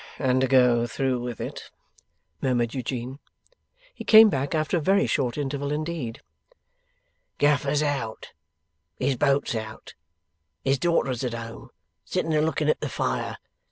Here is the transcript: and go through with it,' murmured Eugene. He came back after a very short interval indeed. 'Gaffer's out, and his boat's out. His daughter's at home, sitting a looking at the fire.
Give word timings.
and 0.17 0.49
go 0.49 0.87
through 0.87 1.19
with 1.19 1.39
it,' 1.39 1.69
murmured 2.41 2.73
Eugene. 2.73 3.19
He 3.93 4.03
came 4.03 4.31
back 4.31 4.55
after 4.55 4.75
a 4.77 4.81
very 4.81 5.05
short 5.05 5.37
interval 5.37 5.71
indeed. 5.71 6.23
'Gaffer's 7.37 7.83
out, 7.83 8.31
and 8.99 9.09
his 9.09 9.17
boat's 9.17 9.53
out. 9.53 9.93
His 10.63 10.79
daughter's 10.79 11.23
at 11.23 11.35
home, 11.35 11.69
sitting 12.03 12.33
a 12.33 12.41
looking 12.41 12.67
at 12.67 12.81
the 12.81 12.89
fire. 12.89 13.37